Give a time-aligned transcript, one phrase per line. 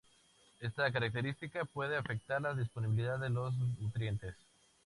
[0.59, 4.33] Esta característica puede afectar la disponibilidad de los nutrientes.